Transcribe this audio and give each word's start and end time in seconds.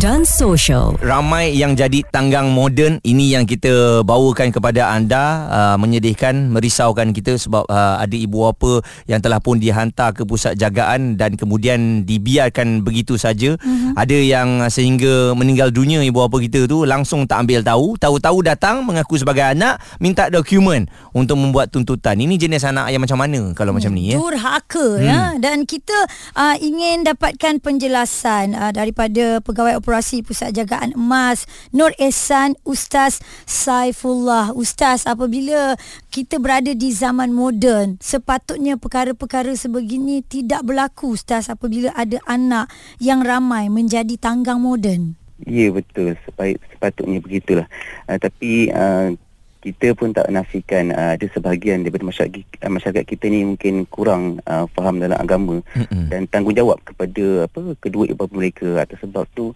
dan 0.00 0.24
Social. 0.26 0.96
Ramai 0.98 1.54
yang 1.54 1.76
jadi 1.76 2.02
tanggang 2.08 2.50
moden 2.50 2.98
ini 3.04 3.36
yang 3.36 3.44
kita 3.44 4.02
bawakan 4.02 4.50
kepada 4.50 4.90
anda 4.90 5.46
uh, 5.46 5.76
menyedihkan, 5.78 6.50
merisaukan 6.50 7.14
kita 7.14 7.38
sebab 7.38 7.62
uh, 7.70 8.02
ada 8.02 8.16
ibu 8.16 8.48
bapa 8.48 8.82
yang 9.06 9.22
telah 9.22 9.38
pun 9.38 9.62
dihantar 9.62 10.16
ke 10.16 10.26
pusat 10.26 10.58
jagaan 10.58 11.14
dan 11.14 11.38
kemudian 11.38 12.02
dibiarkan 12.02 12.82
begitu 12.82 13.14
saja. 13.14 13.54
Mm-hmm. 13.60 13.94
Ada 13.94 14.18
yang 14.18 14.48
sehingga 14.66 15.36
meninggal 15.36 15.70
dunia 15.70 16.02
ibu 16.02 16.26
bapa 16.26 16.42
kita 16.42 16.66
tu 16.66 16.82
langsung 16.82 17.28
tak 17.30 17.46
ambil 17.46 17.62
tahu, 17.62 17.94
tahu-tahu 18.00 18.42
datang 18.42 18.82
mengaku 18.82 19.20
sebagai 19.20 19.46
anak 19.46 19.78
minta 20.02 20.26
dokumen 20.26 20.90
untuk 21.14 21.38
membuat 21.38 21.70
tuntutan. 21.70 22.18
Ini 22.18 22.34
jenis 22.34 22.66
anak 22.66 22.90
yang 22.90 23.04
macam 23.04 23.22
mana 23.22 23.54
kalau 23.54 23.70
hmm. 23.70 23.78
macam 23.78 23.92
ni 23.94 24.10
ya? 24.10 24.16
Durhaka 24.18 24.86
ya. 24.98 24.98
hmm. 24.98 25.06
ya 25.06 25.20
dan 25.38 25.58
kita 25.64 25.98
uh, 26.34 26.56
ingin 26.58 27.06
dapatkan 27.06 27.62
penjelasan 27.62 28.56
uh, 28.56 28.72
dari 28.74 28.96
daripada 28.96 29.44
Pegawai 29.46 29.78
Operasi 29.78 30.26
Pusat 30.26 30.50
Jagaan 30.58 30.98
Emas 30.98 31.46
Nur 31.70 31.94
Ehsan 32.02 32.58
Ustaz 32.66 33.22
Saifullah. 33.46 34.50
Ustaz, 34.58 35.06
apabila 35.06 35.78
kita 36.10 36.42
berada 36.42 36.74
di 36.74 36.90
zaman 36.90 37.30
moden, 37.30 38.02
sepatutnya 38.02 38.74
perkara-perkara 38.74 39.54
sebegini 39.54 40.26
tidak 40.26 40.66
berlaku 40.66 41.14
Ustaz 41.14 41.46
apabila 41.46 41.94
ada 41.94 42.18
anak 42.26 42.66
yang 42.98 43.22
ramai 43.22 43.70
menjadi 43.70 44.18
tanggang 44.18 44.58
moden. 44.58 45.14
Ya 45.44 45.68
betul 45.68 46.16
sepatutnya 46.26 47.20
begitulah. 47.20 47.68
Uh, 48.08 48.16
tapi 48.16 48.72
uh, 48.72 49.12
kita 49.66 49.98
pun 49.98 50.14
tak 50.14 50.30
nafikan 50.30 50.94
uh, 50.94 51.18
ada 51.18 51.26
sebahagian 51.34 51.82
daripada 51.82 52.06
masyarakat 52.06 52.46
uh, 52.62 52.70
masyarakat 52.70 53.02
kita 53.02 53.26
ni 53.26 53.42
mungkin 53.42 53.82
kurang 53.90 54.38
uh, 54.46 54.70
faham 54.70 55.02
dalam 55.02 55.18
agama 55.18 55.58
mm-hmm. 55.74 56.06
dan 56.06 56.30
tanggungjawab 56.30 56.78
kepada 56.86 57.50
apa 57.50 57.74
kedua 57.82 58.06
ibu 58.06 58.14
bapa 58.14 58.30
mereka 58.30 58.78
atas 58.78 59.02
sebab 59.02 59.26
tu 59.34 59.50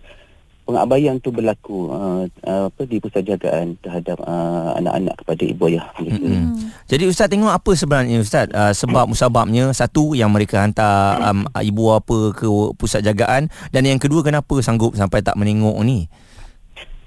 pengabaian 0.67 1.19
tu 1.19 1.35
berlaku 1.35 1.91
uh, 1.91 2.27
uh, 2.47 2.71
apa 2.71 2.83
di 2.87 3.03
pusat 3.03 3.27
jagaan 3.27 3.75
terhadap 3.83 4.23
uh, 4.23 4.79
anak-anak 4.79 5.19
kepada 5.19 5.43
ibu 5.43 5.63
ayah 5.67 5.87
mereka. 5.99 6.27
Mm-hmm. 6.27 6.55
Jadi 6.87 7.05
ustaz 7.11 7.27
tengok 7.27 7.51
apa 7.55 7.71
sebenarnya 7.75 8.19
ustaz 8.23 8.47
uh, 8.55 8.71
sebab 8.71 9.11
musababnya 9.11 9.75
satu 9.75 10.15
yang 10.15 10.31
mereka 10.31 10.63
hantar 10.63 11.19
um, 11.27 11.47
ibu 11.59 11.91
apa 11.91 12.35
ke 12.35 12.47
pusat 12.79 13.03
jagaan 13.03 13.51
dan 13.75 13.83
yang 13.83 13.99
kedua 13.99 14.23
kenapa 14.23 14.59
sanggup 14.63 14.95
sampai 14.95 15.23
tak 15.23 15.35
menengok 15.35 15.75
ni? 15.83 16.07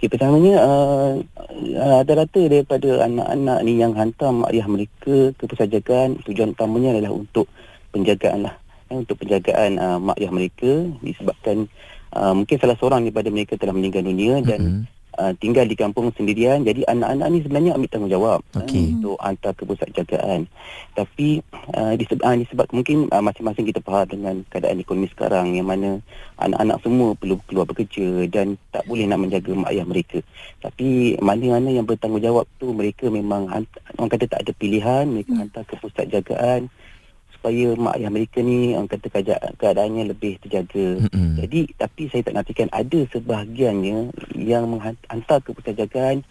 Okay, 0.03 0.19
pertamanya 0.19 0.59
uh, 0.59 1.15
uh, 1.79 1.95
ada 2.03 2.11
rata 2.11 2.43
daripada 2.51 3.07
anak-anak 3.07 3.63
ni 3.63 3.79
yang 3.79 3.95
hantar 3.95 4.35
mak 4.35 4.51
ayah 4.51 4.67
mereka 4.67 5.31
ke 5.31 5.47
pusat 5.47 5.71
jagaan 5.71 6.19
tujuan 6.27 6.51
utamanya 6.51 6.91
adalah 6.91 7.15
untuk 7.15 7.47
penjagaan 7.95 8.43
lah. 8.43 8.51
Eh, 8.91 8.99
untuk 8.99 9.23
penjagaan 9.23 9.79
uh, 9.79 10.03
mak 10.03 10.19
ayah 10.19 10.35
mereka 10.35 10.91
disebabkan 10.99 11.71
uh, 12.19 12.35
mungkin 12.35 12.59
salah 12.59 12.75
seorang 12.75 13.07
daripada 13.07 13.31
mereka 13.31 13.55
telah 13.55 13.71
meninggal 13.71 14.03
dunia 14.03 14.43
dan 14.43 14.59
mm-hmm 14.83 14.92
uh, 15.17 15.33
tinggal 15.37 15.65
di 15.65 15.75
kampung 15.77 16.13
sendirian. 16.13 16.65
Jadi 16.65 16.85
anak-anak 16.85 17.27
ni 17.29 17.39
sebenarnya 17.43 17.71
ambil 17.77 17.89
tanggungjawab 17.89 18.39
okay. 18.55 18.83
uh, 18.89 18.93
untuk 18.97 19.15
hantar 19.21 19.53
ke 19.57 19.63
pusat 19.65 19.89
jagaan 19.93 20.49
tapi 20.93 21.41
uh, 21.73 21.97
disebab, 21.97 22.21
uh, 22.21 22.37
disebab 22.37 22.67
mungkin 22.69 23.09
uh, 23.09 23.21
masing-masing 23.21 23.65
kita 23.65 23.81
faham 23.81 24.05
dengan 24.05 24.35
keadaan 24.53 24.77
ekonomi 24.77 25.09
sekarang 25.09 25.57
yang 25.57 25.65
mana 25.65 25.97
anak-anak 26.37 26.77
semua 26.85 27.17
perlu 27.17 27.41
keluar 27.49 27.65
bekerja 27.65 28.29
dan 28.29 28.61
tak 28.69 28.85
boleh 28.85 29.09
nak 29.09 29.25
menjaga 29.25 29.51
mak 29.57 29.73
ayah 29.73 29.85
mereka. 29.89 30.21
Tapi 30.61 31.17
mana-mana 31.17 31.73
yang 31.73 31.89
bertanggungjawab 31.89 32.45
tu 32.61 32.77
mereka 32.77 33.09
memang 33.09 33.49
orang 33.49 34.11
kata 34.13 34.29
tak 34.29 34.45
ada 34.45 34.51
pilihan 34.53 35.09
mereka 35.09 35.33
hmm. 35.33 35.41
hantar 35.41 35.63
ke 35.65 35.73
pusat 35.81 36.05
jagaan 36.13 36.69
supaya 37.43 37.75
mak 37.75 37.99
ayah 37.99 38.07
mereka 38.07 38.39
ni 38.39 38.71
orang 38.71 38.87
kata 38.87 39.11
keadaannya 39.59 40.15
lebih 40.15 40.39
terjaga. 40.39 41.03
Mm-hmm. 41.03 41.43
Jadi 41.43 41.59
tapi 41.75 42.01
saya 42.07 42.23
tak 42.23 42.39
nafikan 42.39 42.71
ada 42.71 42.99
sebahagiannya 43.11 44.15
yang 44.39 44.63
menghantar 44.71 45.43
ke 45.43 45.51
pusat 45.51 45.75
jagaan 45.75 46.23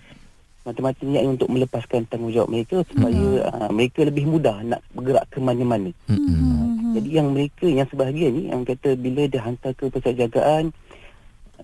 mata-mata 0.65 1.05
niat 1.05 1.29
untuk 1.29 1.53
melepaskan 1.53 2.09
tanggungjawab 2.09 2.49
mereka 2.49 2.81
supaya 2.89 3.13
mm-hmm. 3.13 3.45
uh, 3.45 3.71
mereka 3.77 4.01
lebih 4.09 4.25
mudah 4.25 4.57
nak 4.65 4.81
bergerak 4.97 5.29
ke 5.29 5.37
mana-mana. 5.37 5.93
Mm-hmm. 6.09 6.33
Uh, 6.33 6.67
jadi 6.97 7.09
yang 7.21 7.29
mereka 7.37 7.67
yang 7.69 7.89
sebahagian 7.93 8.33
ni 8.33 8.43
yang 8.49 8.65
kata 8.65 8.97
bila 8.97 9.29
dia 9.29 9.45
hantar 9.45 9.77
ke 9.77 9.93
pusat 9.93 10.17
jagaan 10.17 10.73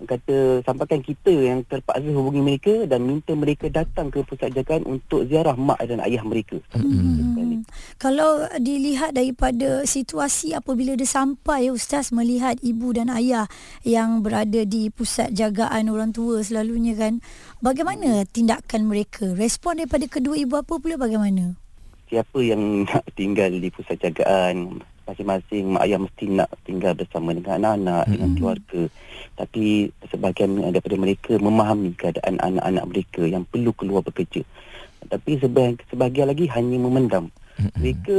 kata 0.07 0.63
sampaikan 0.63 1.03
kita 1.03 1.33
yang 1.33 1.65
terpaksa 1.67 2.07
hubungi 2.13 2.43
mereka 2.45 2.75
dan 2.87 3.03
minta 3.03 3.35
mereka 3.35 3.67
datang 3.73 4.13
ke 4.13 4.23
pusat 4.23 4.55
jagaan 4.55 4.87
untuk 4.87 5.27
ziarah 5.27 5.59
mak 5.59 5.81
dan 5.83 5.99
ayah 6.05 6.23
mereka. 6.23 6.61
Hmm. 6.77 7.65
Kalau 7.99 8.47
dilihat 8.63 9.19
daripada 9.19 9.83
situasi 9.83 10.55
apabila 10.55 10.95
dia 10.95 11.09
sampai 11.09 11.75
ustaz 11.75 12.15
melihat 12.15 12.55
ibu 12.63 12.95
dan 12.95 13.11
ayah 13.11 13.51
yang 13.83 14.23
berada 14.23 14.63
di 14.63 14.93
pusat 14.93 15.35
jagaan 15.35 15.91
orang 15.91 16.15
tua 16.15 16.41
selalunya 16.45 16.95
kan 16.95 17.19
bagaimana 17.59 18.23
tindakan 18.31 18.87
mereka? 18.87 19.35
Respon 19.35 19.83
daripada 19.83 20.07
kedua 20.07 20.39
ibu 20.39 20.55
apa 20.55 20.79
pula 20.79 20.95
bagaimana? 20.95 21.59
Siapa 22.09 22.39
yang 22.41 22.89
nak 22.89 23.05
tinggal 23.13 23.53
di 23.53 23.69
pusat 23.69 24.01
jagaan 24.01 24.81
masing-masing 25.09 25.65
mak 25.73 25.89
ayah 25.89 25.99
mesti 25.99 26.25
nak 26.29 26.49
tinggal 26.69 26.93
bersama 26.93 27.33
dengan 27.33 27.57
anak-anak 27.59 28.05
mm-hmm. 28.05 28.13
dengan 28.13 28.31
keluarga 28.37 28.83
tapi 29.39 29.65
sebahagian 30.13 30.51
daripada 30.69 30.97
mereka 31.01 31.33
memahami 31.41 31.91
keadaan 31.97 32.37
anak-anak 32.37 32.85
mereka 32.85 33.23
yang 33.25 33.43
perlu 33.49 33.73
keluar 33.73 34.05
bekerja 34.05 34.45
tapi 35.09 35.41
sebahagian, 35.41 35.81
sebahagian 35.89 36.29
lagi 36.29 36.45
hanya 36.53 36.77
memendam 36.77 37.25
mm-hmm. 37.57 37.79
mereka 37.81 38.19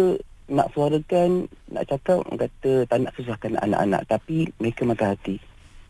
nak 0.50 0.74
suarakan 0.74 1.46
nak 1.70 1.86
cakap 1.86 2.26
kata 2.26 2.72
tak 2.90 2.98
nak 3.06 3.14
susahkan 3.14 3.54
anak-anak 3.62 4.02
tapi 4.10 4.50
mereka 4.58 4.82
makan 4.82 5.14
hati 5.14 5.38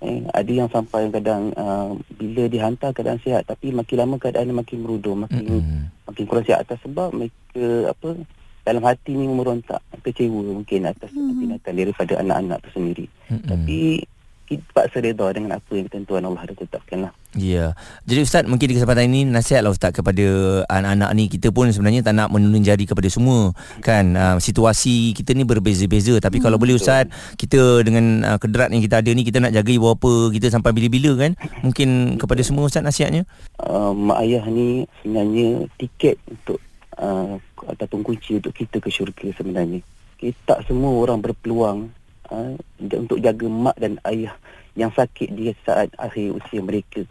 eh, 0.03 0.19
ada 0.35 0.51
yang 0.51 0.67
sampai 0.67 1.07
kadang 1.07 1.55
uh, 1.55 1.95
bila 2.19 2.51
dihantar 2.51 2.91
keadaan 2.91 3.23
sihat 3.23 3.47
tapi 3.47 3.71
makin 3.71 4.03
lama 4.03 4.15
keadaan 4.19 4.51
makin 4.51 4.83
merudur 4.83 5.15
makin 5.15 5.43
mm-hmm. 5.47 5.81
makin 6.11 6.23
kurang 6.27 6.43
sihat 6.43 6.67
atas 6.67 6.79
sebab 6.83 7.15
mereka 7.15 7.95
apa 7.95 8.19
dalam 8.69 8.85
hati 8.85 9.17
ni 9.17 9.25
merontak 9.25 9.81
kecewa 10.05 10.61
mungkin 10.61 10.85
atas 10.85 11.09
mm-hmm. 11.09 11.37
tindakan 11.41 11.73
daripada 11.73 12.13
anak-anak 12.21 12.57
tu 12.61 12.69
sendiri 12.77 13.05
mm-hmm. 13.09 13.49
tapi 13.49 14.05
kita 14.49 14.65
paksa 14.73 14.97
redha 14.97 15.29
dengan 15.29 15.61
apa 15.61 15.71
yang 15.77 15.85
ketentuan 15.85 16.25
Allah 16.25 16.41
dah 16.41 16.57
tetapkan 16.57 17.05
lah. 17.05 17.13
Ya. 17.37 17.77
Jadi 18.09 18.25
Ustaz, 18.25 18.43
mungkin 18.49 18.65
di 18.65 18.81
kesempatan 18.81 19.05
ini 19.05 19.21
nasihatlah 19.29 19.69
Ustaz 19.69 19.93
kepada 19.93 20.25
anak-anak 20.65 21.09
ni. 21.13 21.29
Kita 21.29 21.53
pun 21.53 21.69
sebenarnya 21.69 22.01
tak 22.01 22.17
nak 22.17 22.33
menunjuk 22.33 22.65
jari 22.65 22.89
kepada 22.89 23.05
semua. 23.13 23.53
Kan, 23.85 24.17
uh, 24.17 24.41
situasi 24.41 25.13
kita 25.13 25.37
ni 25.37 25.45
berbeza-beza. 25.45 26.17
Tapi 26.17 26.41
hmm, 26.41 26.45
kalau 26.49 26.57
boleh 26.57 26.81
Ustaz, 26.81 27.05
kita 27.37 27.85
dengan 27.85 28.25
uh, 28.25 28.41
kederat 28.41 28.73
yang 28.73 28.81
kita 28.81 29.05
ada 29.05 29.11
ni, 29.13 29.21
kita 29.21 29.37
nak 29.37 29.53
jaga 29.53 29.69
ibu 29.69 29.85
apa 29.85 30.33
kita 30.33 30.49
sampai 30.49 30.73
bila-bila 30.73 31.13
kan. 31.21 31.37
Mungkin 31.61 32.17
kepada 32.17 32.41
semua 32.41 32.65
Ustaz 32.65 32.81
nasihatnya. 32.81 33.29
Uh, 33.61 33.93
mak 33.93 34.25
ayah 34.25 34.41
ni 34.49 34.89
sebenarnya 35.05 35.69
tiket 35.77 36.17
untuk 36.25 36.57
uh, 36.99 37.39
ataupun 37.65 38.03
kunci 38.03 38.37
untuk 38.37 38.53
kita 38.53 38.77
ke 38.83 38.91
syurga 38.91 39.27
sebenarnya. 39.33 39.79
Kita 40.19 40.59
semua 40.67 40.99
orang 40.99 41.23
berpeluang 41.23 41.89
uh, 42.29 42.53
untuk 42.79 43.17
jaga 43.23 43.47
mak 43.47 43.75
dan 43.79 43.97
ayah 44.05 44.35
yang 44.75 44.91
sakit 44.91 45.31
di 45.33 45.51
saat 45.63 45.89
akhir 45.95 46.35
usia 46.35 46.59
mereka. 46.59 47.03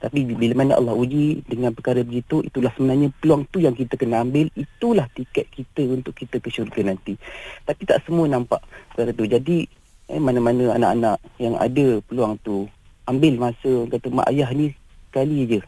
Tapi 0.00 0.24
bila 0.24 0.64
mana 0.64 0.80
Allah 0.80 0.96
uji 0.96 1.44
dengan 1.44 1.76
perkara 1.76 2.00
begitu, 2.00 2.40
itulah 2.40 2.72
sebenarnya 2.72 3.12
peluang 3.20 3.44
tu 3.52 3.60
yang 3.60 3.76
kita 3.76 4.00
kena 4.00 4.24
ambil. 4.24 4.48
Itulah 4.56 5.04
tiket 5.12 5.52
kita 5.52 5.84
untuk 5.92 6.16
kita 6.16 6.40
ke 6.40 6.48
syurga 6.48 6.80
nanti. 6.88 7.20
Tapi 7.68 7.82
tak 7.84 8.00
semua 8.08 8.24
nampak 8.24 8.64
perkara 8.92 9.12
tu. 9.12 9.28
Jadi 9.28 9.68
eh, 10.08 10.16
mana-mana 10.16 10.72
anak-anak 10.80 11.20
yang 11.36 11.60
ada 11.60 12.00
peluang 12.08 12.40
tu, 12.40 12.64
ambil 13.04 13.36
masa 13.36 13.72
kata 13.92 14.08
mak 14.08 14.32
ayah 14.32 14.48
ni 14.56 14.72
sekali 15.10 15.44
je 15.44 15.60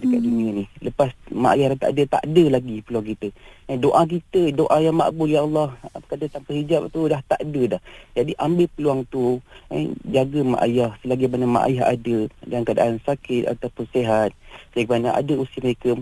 dekat 0.00 0.20
hmm. 0.22 0.28
dunia 0.28 0.48
ni. 0.62 0.64
Lepas 0.80 1.10
mak 1.30 1.54
ayah 1.58 1.74
tak 1.74 1.90
ada, 1.94 2.02
tak 2.18 2.22
ada 2.24 2.44
lagi 2.48 2.76
peluang 2.82 3.06
kita. 3.06 3.28
Eh, 3.68 3.76
doa 3.76 4.02
kita, 4.08 4.42
doa 4.54 4.76
yang 4.80 4.96
makbul 4.96 5.28
ya 5.28 5.44
Allah, 5.44 5.76
apa 5.92 6.04
kata 6.14 6.24
tanpa 6.30 6.50
hijab 6.56 6.88
tu 6.88 7.06
dah 7.06 7.20
tak 7.26 7.40
ada 7.42 7.62
dah. 7.76 7.80
Jadi 8.16 8.32
ambil 8.40 8.66
peluang 8.72 9.00
tu, 9.12 9.42
eh, 9.68 9.92
jaga 10.08 10.40
mak 10.42 10.62
ayah 10.64 10.90
selagi 11.04 11.26
mana 11.28 11.46
mak 11.46 11.64
ayah 11.68 11.84
ada 11.92 12.16
dalam 12.46 12.62
keadaan 12.64 12.96
sakit 13.04 13.42
ataupun 13.50 13.84
sehat. 13.92 14.30
Selagi 14.72 14.88
mana 14.88 15.14
ada 15.14 15.32
usia 15.36 15.60
mereka 15.60 15.98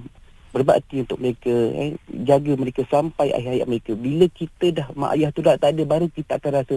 berbakti 0.54 1.04
untuk 1.04 1.18
mereka, 1.20 1.52
eh, 1.76 2.00
jaga 2.24 2.52
mereka 2.56 2.80
sampai 2.88 3.34
akhir 3.34 3.50
hayat 3.60 3.68
mereka. 3.68 3.92
Bila 3.92 4.24
kita 4.32 4.66
dah 4.72 4.86
mak 4.96 5.12
ayah 5.18 5.28
tu 5.34 5.40
dah 5.44 5.58
tak 5.60 5.76
ada, 5.76 5.82
baru 5.84 6.08
kita 6.08 6.40
akan 6.40 6.52
rasa 6.64 6.76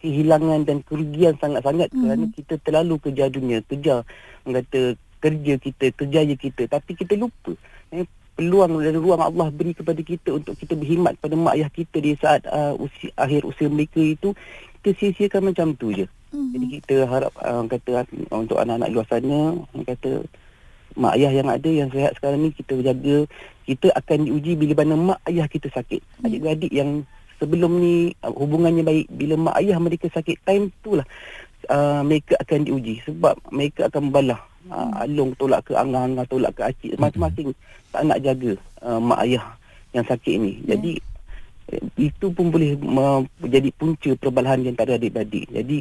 kehilangan 0.00 0.64
dan 0.64 0.80
kerugian 0.80 1.36
sangat-sangat 1.36 1.92
mm. 1.92 2.00
kerana 2.00 2.24
kita 2.32 2.54
terlalu 2.64 2.96
kejar 3.04 3.28
dunia, 3.28 3.60
kejar 3.68 4.08
kata 4.48 4.96
kerja 5.20 5.54
kita, 5.60 5.92
kerjaya 5.94 6.34
kita 6.34 6.66
tapi 6.66 6.96
kita 6.96 7.14
lupa 7.20 7.52
eh, 7.92 8.08
peluang 8.40 8.80
dan 8.80 8.96
ruang 8.96 9.20
Allah 9.20 9.52
beri 9.52 9.76
kepada 9.76 10.00
kita 10.00 10.32
untuk 10.32 10.56
kita 10.56 10.72
berkhidmat 10.72 11.20
pada 11.20 11.36
mak 11.36 11.60
ayah 11.60 11.68
kita 11.68 12.00
di 12.00 12.16
saat 12.16 12.40
uh, 12.48 12.72
usia, 12.80 13.12
akhir 13.20 13.44
usia 13.44 13.68
mereka 13.68 14.00
itu 14.00 14.32
kita 14.80 14.96
sia-siakan 14.96 15.52
macam 15.52 15.76
tu 15.76 15.92
je. 15.92 16.08
Mm-hmm. 16.32 16.50
Jadi 16.56 16.66
kita 16.80 16.94
harap 17.04 17.36
uh, 17.36 17.68
kata 17.68 18.08
untuk 18.32 18.56
anak-anak 18.56 18.88
luar 18.96 19.06
sana 19.12 19.60
kata 19.84 20.24
mak 20.96 21.20
ayah 21.20 21.32
yang 21.36 21.48
ada 21.52 21.68
yang 21.70 21.92
sehat 21.92 22.16
sekarang 22.16 22.48
ni 22.48 22.50
kita 22.56 22.80
jaga 22.80 23.28
kita 23.68 23.92
akan 23.92 24.18
diuji 24.24 24.56
bila 24.56 24.72
mana 24.80 24.94
mak 24.96 25.20
ayah 25.28 25.44
kita 25.44 25.68
sakit. 25.68 26.00
Adik-beradik 26.24 26.72
yang 26.72 27.04
sebelum 27.36 27.76
ni 27.76 28.16
uh, 28.24 28.32
hubungannya 28.32 28.88
baik 28.88 29.06
bila 29.12 29.36
mak 29.36 29.60
ayah 29.60 29.76
mereka 29.76 30.08
sakit 30.08 30.40
time 30.48 30.72
tu 30.80 30.96
lah 30.96 31.04
uh, 31.68 32.00
mereka 32.00 32.40
akan 32.40 32.64
diuji 32.64 33.04
sebab 33.04 33.36
mereka 33.52 33.92
akan 33.92 34.08
membalah 34.08 34.49
uh, 34.70 35.02
alung 35.02 35.34
tolak 35.36 35.66
ke 35.66 35.74
angang-angang 35.74 36.26
tolak 36.30 36.52
ke 36.54 36.62
acik 36.64 36.90
masing-masing 36.96 37.50
tak 37.90 38.02
nak 38.06 38.18
jaga 38.22 38.52
uh, 38.86 38.98
mak 39.02 39.20
ayah 39.26 39.44
yang 39.90 40.06
sakit 40.06 40.34
ni. 40.38 40.52
Jadi 40.62 40.92
eh, 41.74 41.82
itu 41.98 42.26
pun 42.30 42.48
boleh 42.54 42.78
menjadi 42.78 43.70
punca 43.74 44.10
perbalahan 44.14 44.62
di 44.62 44.70
antara 44.70 44.96
adik-beradik. 44.96 45.50
Jadi 45.50 45.78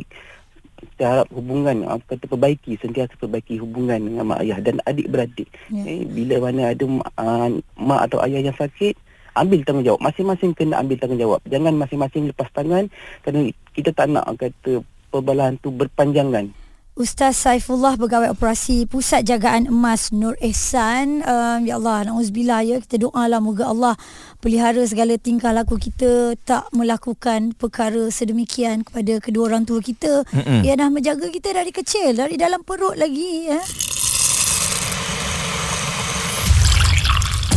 kita 0.80 1.04
harap 1.04 1.28
hubungan 1.36 1.84
apa 1.86 2.16
kata 2.16 2.26
perbaiki 2.26 2.80
sentiasa 2.80 3.12
perbaiki 3.20 3.60
hubungan 3.60 4.00
dengan 4.00 4.24
mak 4.34 4.42
ayah 4.42 4.58
dan 4.64 4.82
adik-beradik. 4.88 5.48
Ya. 5.70 5.84
Eh, 5.86 6.04
bila 6.10 6.50
mana 6.50 6.74
ada 6.74 6.86
uh, 6.90 7.50
mak 7.78 8.02
atau 8.10 8.20
ayah 8.26 8.42
yang 8.42 8.58
sakit 8.58 8.98
ambil 9.38 9.62
tanggungjawab 9.64 10.02
masing-masing 10.04 10.52
kena 10.58 10.82
ambil 10.82 10.98
tanggungjawab 11.00 11.40
jangan 11.48 11.74
masing-masing 11.78 12.28
lepas 12.28 12.50
tangan 12.52 12.92
kerana 13.24 13.48
kita 13.72 13.90
tak 13.96 14.12
nak 14.12 14.26
kata 14.36 14.84
perbalahan 15.14 15.56
tu 15.62 15.72
berpanjangan 15.72 16.52
Ustaz 17.00 17.40
Saifullah 17.40 17.96
Pegawai 17.96 18.36
Operasi 18.36 18.84
Pusat 18.84 19.24
Jagaan 19.24 19.72
Emas 19.72 20.12
Nur 20.12 20.36
Ehsan 20.44 21.24
um, 21.24 21.64
Ya 21.64 21.80
Allah 21.80 22.12
Na'udzubillah 22.12 22.60
ya 22.68 22.76
Kita 22.84 23.00
doalah 23.00 23.40
Moga 23.40 23.72
Allah 23.72 23.96
Pelihara 24.44 24.84
segala 24.84 25.16
tingkah 25.16 25.56
laku 25.56 25.80
kita 25.80 26.36
Tak 26.44 26.68
melakukan 26.76 27.56
perkara 27.56 28.12
sedemikian 28.12 28.84
Kepada 28.84 29.24
kedua 29.24 29.48
orang 29.48 29.64
tua 29.64 29.80
kita 29.80 30.28
Mm-mm. 30.28 30.68
Ia 30.68 30.76
dah 30.76 30.92
menjaga 30.92 31.32
kita 31.32 31.56
dari 31.56 31.72
kecil 31.72 32.20
Dari 32.20 32.36
dalam 32.36 32.68
perut 32.68 33.00
lagi 33.00 33.48
ya. 33.48 33.64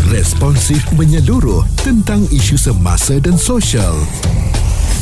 Responsif 0.06 0.86
menyeluruh 0.94 1.66
tentang 1.82 2.22
isu 2.28 2.60
semasa 2.60 3.16
dan 3.16 3.34
sosial. 3.40 3.96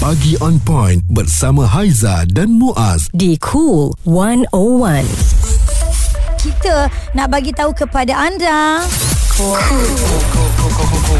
Pagi 0.01 0.33
on 0.41 0.57
point 0.65 1.05
bersama 1.13 1.69
Haiza 1.69 2.25
dan 2.25 2.57
Muaz. 2.57 3.13
di 3.13 3.37
Cool 3.37 3.93
101. 4.09 5.05
Kita 6.41 6.89
nak 7.13 7.29
bagi 7.29 7.53
tahu 7.53 7.77
kepada 7.77 8.17
anda 8.17 8.81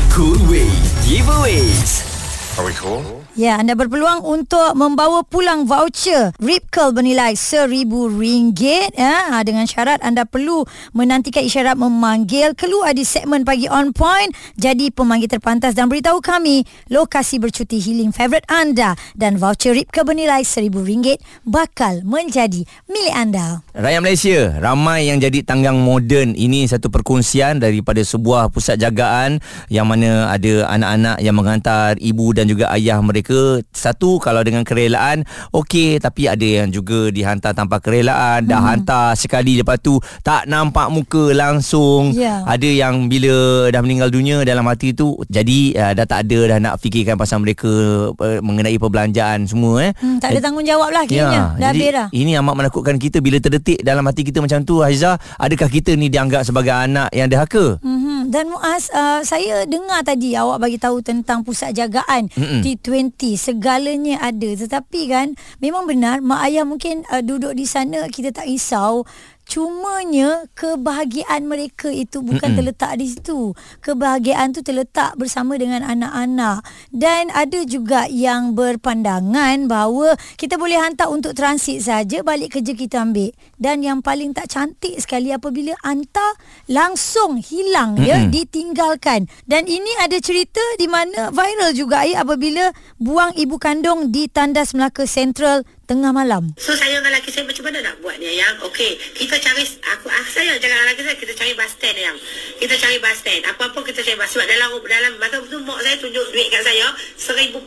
Cool 0.09 0.41
Way 0.49 0.73
Giveaways 1.05 2.09
Are 2.57 2.65
we 2.65 2.73
cool? 2.73 3.20
Ya, 3.41 3.57
anda 3.57 3.73
berpeluang 3.73 4.21
untuk 4.21 4.77
membawa 4.77 5.25
pulang 5.25 5.65
voucher. 5.65 6.37
Rip 6.45 6.69
Curl 6.69 6.93
bernilai 6.93 7.33
RM1,000 7.33 8.93
ya, 8.93 9.17
ha, 9.33 9.41
dengan 9.41 9.65
syarat 9.65 9.97
anda 10.05 10.29
perlu 10.29 10.69
menantikan 10.93 11.41
isyarat 11.49 11.73
memanggil 11.81 12.53
keluar 12.53 12.93
di 12.93 13.01
segmen 13.01 13.49
pagi 13.49 13.65
on 13.65 13.97
point. 13.97 14.29
Jadi 14.61 14.93
pemanggil 14.93 15.33
terpantas 15.33 15.73
dan 15.73 15.89
beritahu 15.89 16.21
kami 16.21 16.69
lokasi 16.93 17.41
bercuti 17.41 17.81
healing 17.81 18.13
favourite 18.13 18.45
anda 18.53 18.93
dan 19.17 19.41
voucher 19.41 19.73
Rip 19.73 19.89
Curl 19.89 20.13
bernilai 20.13 20.45
RM1,000 20.45 21.17
bakal 21.49 22.05
menjadi 22.05 22.69
milik 22.93 23.15
anda. 23.17 23.65
Rakyat 23.73 24.05
Malaysia 24.05 24.53
ramai 24.61 25.09
yang 25.09 25.17
jadi 25.17 25.41
tanggang 25.49 25.81
moden. 25.81 26.37
Ini 26.37 26.69
satu 26.69 26.93
perkongsian 26.93 27.57
daripada 27.57 28.05
sebuah 28.05 28.53
pusat 28.53 28.77
jagaan 28.77 29.41
yang 29.73 29.89
mana 29.89 30.29
ada 30.29 30.69
anak-anak 30.77 31.17
yang 31.25 31.33
menghantar 31.41 31.97
ibu 32.05 32.37
dan 32.37 32.45
juga 32.45 32.69
ayah 32.77 33.01
mereka 33.01 33.30
satu 33.71 34.17
kalau 34.17 34.41
dengan 34.41 34.63
kerelaan 34.63 35.23
okey 35.51 35.97
tapi 35.97 36.27
ada 36.27 36.43
yang 36.43 36.69
juga 36.69 37.09
dihantar 37.09 37.53
tanpa 37.53 37.79
kerelaan 37.79 38.45
dah 38.45 38.61
hantar 38.61 39.13
sekali 39.15 39.57
lepas 39.57 39.79
tu 39.79 39.95
tak 40.21 40.47
nampak 40.47 40.89
muka 40.89 41.33
langsung 41.33 42.13
Ya. 42.13 42.43
ada 42.45 42.65
yang 42.65 43.07
bila 43.07 43.33
dah 43.69 43.81
meninggal 43.81 44.09
dunia 44.09 44.43
dalam 44.43 44.65
hati 44.65 44.93
tu 44.93 45.13
jadi 45.27 45.59
uh, 45.75 45.93
dah 45.95 46.05
tak 46.05 46.25
ada 46.25 46.39
dah 46.49 46.59
nak 46.61 46.75
fikirkan 46.77 47.15
pasal 47.15 47.39
mereka 47.39 47.69
uh, 48.11 48.41
mengenai 48.41 48.77
perbelanjaan 48.77 49.45
semua 49.45 49.83
eh 49.83 49.93
Hmm, 49.97 50.17
tak 50.17 50.33
ada 50.33 50.41
tanggungjawab 50.43 50.89
lah 50.89 51.05
kiranya. 51.05 51.55
dah 51.55 51.69
jadi 51.69 51.79
habis 51.83 51.91
dah. 51.93 52.07
ini 52.13 52.33
amat 52.37 52.55
menakutkan 52.57 52.97
kita 52.97 53.19
bila 53.19 53.37
terdetik 53.37 53.81
dalam 53.81 54.03
hati 54.03 54.23
kita 54.23 54.39
macam 54.39 54.63
tu 54.63 54.81
Haiza 54.81 55.17
adakah 55.37 55.69
kita 55.69 55.93
ni 55.93 56.09
dianggap 56.09 56.43
sebagai 56.43 56.73
anak 56.73 57.11
yang 57.11 57.27
derhaka 57.27 57.79
Mm-hmm. 57.81 58.00
Dan 58.31 58.47
Muaz, 58.47 58.87
uh, 58.95 59.27
saya 59.27 59.67
dengar 59.67 60.07
tadi 60.07 60.39
awak 60.39 60.63
bagi 60.63 60.79
tahu 60.79 61.03
tentang 61.03 61.43
pusat 61.43 61.75
jagaan 61.75 62.31
Mm-mm. 62.31 62.63
T20 62.63 63.35
segalanya 63.35 64.23
ada. 64.23 64.55
Tetapi 64.55 65.01
kan 65.11 65.35
memang 65.59 65.91
benar 65.91 66.23
mak 66.23 66.47
ayah 66.47 66.63
mungkin 66.63 67.03
uh, 67.11 67.27
duduk 67.27 67.59
di 67.59 67.67
sana 67.67 68.07
kita 68.07 68.31
tak 68.31 68.47
risau. 68.47 69.03
Cumanya 69.51 70.47
kebahagiaan 70.55 71.43
mereka 71.43 71.91
itu 71.91 72.23
bukan 72.23 72.55
Mm-mm. 72.55 72.59
terletak 72.63 73.03
di 73.03 73.11
situ. 73.11 73.51
Kebahagiaan 73.83 74.55
tu 74.55 74.63
terletak 74.63 75.19
bersama 75.19 75.59
dengan 75.59 75.83
anak-anak. 75.83 76.63
Dan 76.95 77.35
ada 77.35 77.67
juga 77.67 78.07
yang 78.07 78.55
berpandangan 78.55 79.67
bahawa 79.67 80.15
kita 80.39 80.55
boleh 80.55 80.79
hantar 80.79 81.11
untuk 81.11 81.35
transit 81.35 81.83
saja 81.83 82.23
balik 82.23 82.55
kerja 82.55 82.79
kita 82.79 83.03
ambil. 83.03 83.35
Dan 83.59 83.83
yang 83.83 84.07
paling 84.07 84.39
tak 84.39 84.55
cantik 84.55 84.95
sekali 85.03 85.35
apabila 85.35 85.75
hantar 85.83 86.39
langsung 86.71 87.43
hilang 87.43 87.99
ya 87.99 88.23
Mm-mm. 88.23 88.31
ditinggalkan. 88.31 89.27
Dan 89.51 89.67
ini 89.67 89.91
ada 89.99 90.15
cerita 90.23 90.63
di 90.79 90.87
mana 90.87 91.35
viral 91.35 91.75
juga 91.75 92.07
ya 92.07 92.23
apabila 92.23 92.71
buang 93.03 93.35
ibu 93.35 93.59
kandung 93.59 94.15
di 94.15 94.31
Tandas 94.31 94.79
Melaka 94.79 95.11
Central 95.11 95.67
tengah 95.91 96.15
malam. 96.15 96.55
So 96.55 96.79
saya 96.79 97.01
dengan 97.01 97.17
lelaki 97.17 97.33
saya 97.33 97.49
macam 97.49 97.65
mana 97.65 97.79
nak 97.81 97.97
buat 98.05 98.21
ni 98.21 98.37
yang 98.37 98.55
Okey 98.61 98.93
kita 99.17 99.41
cari 99.41 99.65
aku, 99.65 100.07
aku 100.07 100.31
saya 100.31 100.53
jangan 100.61 100.85
lelaki 100.85 101.01
saya 101.01 101.17
kita 101.17 101.33
cari 101.33 101.57
bus 101.57 101.73
stand 101.73 101.97
yang 101.97 102.17
kita 102.61 102.75
cari 102.77 102.97
bus 103.01 103.17
stand 103.19 103.43
apa-apa 103.49 103.81
kita 103.89 104.05
cari 104.05 104.21
bus 104.21 104.29
sebab 104.29 104.47
dalam 104.47 104.69
dalam 104.85 105.13
masa 105.17 105.41
tu 105.49 105.59
mak 105.65 105.81
saya 105.81 105.97
tunjuk 105.97 106.27
duit 106.29 106.47
kat 106.53 106.61
saya 106.61 106.93
1400 107.17 107.65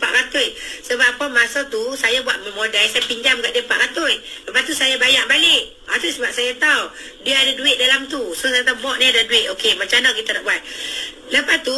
sebab 0.85 1.07
apa 1.17 1.25
masa 1.33 1.65
tu 1.67 1.81
saya 1.97 2.21
buat 2.21 2.37
modal 2.53 2.85
saya 2.87 3.03
pinjam 3.09 3.41
kat 3.41 3.51
dia 3.57 3.65
400 3.65 4.47
lepas 4.47 4.61
tu 4.69 4.73
saya 4.77 4.95
bayar 5.01 5.25
balik 5.25 5.73
Ah 5.91 5.99
tu 5.99 6.07
sebab 6.07 6.31
saya 6.31 6.55
tahu 6.55 6.83
dia 7.27 7.35
ada 7.35 7.51
duit 7.59 7.75
dalam 7.75 8.07
tu. 8.07 8.31
So 8.33 8.47
saya 8.47 8.63
tahu 8.63 8.79
mak 8.79 9.03
ni 9.03 9.11
ada 9.11 9.27
duit. 9.27 9.51
Okey, 9.51 9.75
macam 9.75 9.99
mana 9.99 10.15
kita 10.15 10.39
nak 10.39 10.43
buat? 10.47 10.61
Lepas 11.33 11.59
tu 11.65 11.77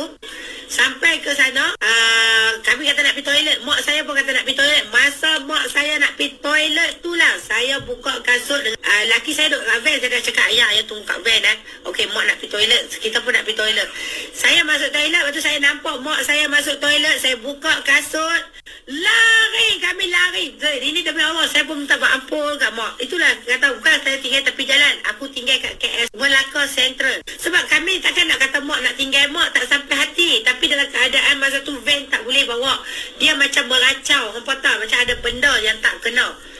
sampai 0.65 1.21
ke 1.21 1.31
sana, 1.33 1.73
uh, 1.73 2.51
kami 2.61 2.85
kata 2.85 3.01
nak 3.01 3.13
pergi 3.17 3.25
toilet. 3.25 3.57
Mak 3.65 3.79
saya 3.81 4.05
pun 4.05 4.13
kata 4.13 4.29
nak 4.29 4.45
pergi 4.45 4.61
toilet. 4.61 4.83
Masa 4.93 5.29
mak 5.49 5.65
saya 5.73 5.97
nak 5.97 6.13
pergi 6.13 6.37
toilet 6.37 6.91
tu 7.01 7.11
lah 7.17 7.33
saya 7.41 7.81
buka 7.95 8.19
kasut 8.27 8.59
dengan 8.59 8.79
uh, 8.83 9.03
laki 9.15 9.31
saya 9.31 9.47
duduk 9.47 9.63
kat 9.63 9.79
van. 9.79 9.95
Saya 10.03 10.09
dah 10.11 10.21
cakap, 10.21 10.45
"Ayah, 10.51 10.67
ayah 10.75 10.83
tunggu 10.83 11.07
kat 11.07 11.19
van 11.23 11.43
eh." 11.47 11.57
Okey, 11.87 12.05
mak 12.11 12.23
nak 12.27 12.35
pergi 12.43 12.51
toilet. 12.51 12.81
Kita 12.91 13.17
pun 13.23 13.31
nak 13.31 13.47
pergi 13.47 13.57
toilet. 13.57 13.87
Saya 14.35 14.59
masuk 14.67 14.89
toilet, 14.91 15.21
lepas 15.23 15.31
tu 15.31 15.41
saya 15.41 15.57
nampak 15.63 15.95
mak 16.03 16.19
saya 16.27 16.43
masuk 16.51 16.75
toilet. 16.83 17.15
Saya 17.23 17.35
buka 17.39 17.71
kasut. 17.87 18.41
Lari 18.85 19.69
kami 19.81 20.05
lari. 20.13 20.45
Zai, 20.61 20.77
Ini 20.77 21.01
demi 21.01 21.25
Allah 21.25 21.49
saya 21.49 21.65
pun 21.65 21.81
minta 21.81 21.97
maaf 21.97 22.29
kat 22.29 22.71
mak. 22.77 23.01
Itulah 23.01 23.29
kata 23.41 23.73
bukan 23.81 23.97
saya 24.05 24.17
tinggal 24.21 24.45
tepi 24.45 24.63
jalan. 24.67 24.93
Aku 25.09 25.25
tinggal 25.33 25.57
kat 25.57 25.73
KS 25.81 26.13
Melaka 26.13 26.69
Central. 26.69 27.17
Sebab 27.25 27.63
kami 27.65 27.97
takkan 28.03 28.29
nak 28.29 28.37
kata 28.37 28.61
mak 28.61 28.85
nak 28.85 28.93
tinggal 28.93 29.25
mak 29.33 29.49
tak 29.57 29.65
sampai 29.65 29.95
hati. 29.97 30.45
Tapi 30.45 30.69
dalam 30.69 30.85
keadaan 30.93 31.35
masa 31.41 31.65
tu 31.65 31.73
van 31.81 32.05
tak 32.13 32.21
boleh 32.21 32.45
bawa. 32.45 32.77
Dia 33.17 33.33
macam 33.33 33.65
meracau. 33.65 34.23
Hampa 34.37 34.53
tak? 34.61 34.75
Macam 34.77 34.97
ada 35.01 35.13
benda 35.17 35.53
yang 35.65 35.77
tak 35.81 35.97
kena. 36.05 36.54